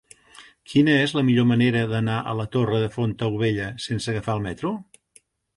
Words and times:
Quina 0.71 0.95
és 1.01 1.13
la 1.17 1.23
millor 1.27 1.45
manera 1.51 1.83
d'anar 1.93 2.17
a 2.31 2.35
la 2.39 2.45
Torre 2.57 2.81
de 2.85 2.89
Fontaubella 2.97 3.71
sense 3.87 4.13
agafar 4.15 4.39
el 4.39 4.47
metro? 4.51 4.77